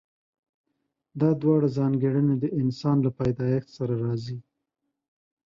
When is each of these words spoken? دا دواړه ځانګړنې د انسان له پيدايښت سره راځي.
دا 1.19 1.29
دواړه 1.41 1.67
ځانګړنې 1.77 2.35
د 2.39 2.45
انسان 2.61 2.97
له 3.05 3.09
پيدايښت 3.19 3.69
سره 3.77 3.93
راځي. 4.03 4.37